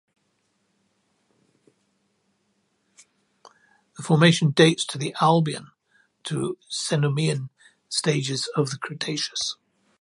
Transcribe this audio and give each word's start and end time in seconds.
The 3.97 4.01
formation 4.01 4.49
dates 4.49 4.83
to 4.87 4.97
the 4.97 5.15
Albian 5.21 5.67
to 6.23 6.57
Cenomanian 6.71 7.49
stages 7.87 8.49
of 8.55 8.71
the 8.71 8.79
Cretaceous. 8.79 9.57